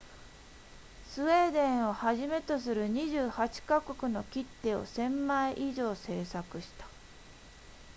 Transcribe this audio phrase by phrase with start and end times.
[1.11, 6.87] スウェーデンをはじめとする28カ国の切手を 1,000 枚以上制作した